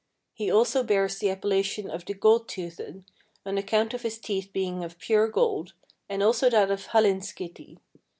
He 0.33 0.49
also 0.49 0.81
bears 0.81 1.19
the 1.19 1.29
appellation 1.29 1.87
of 1.91 2.05
the 2.05 2.15
Gold 2.15 2.47
toothed, 2.49 2.81
on 3.45 3.59
account 3.59 3.93
of 3.93 4.01
his 4.01 4.17
teeth 4.17 4.49
being 4.51 4.83
of 4.83 4.97
pure 4.97 5.27
gold, 5.27 5.73
and 6.09 6.23
also 6.23 6.49
that 6.49 6.71
of 6.71 6.87
Hallinskithi. 6.87 7.77